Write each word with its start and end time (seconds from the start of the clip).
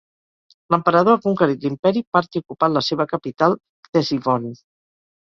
L'emperador 0.73 1.17
ha 1.17 1.21
conquerit 1.25 1.67
l'imperi 1.67 2.03
Part 2.17 2.39
i 2.39 2.43
ocupat 2.45 2.73
la 2.79 2.83
seva 2.87 3.07
capital, 3.13 3.55
Ctesifont. 3.89 4.49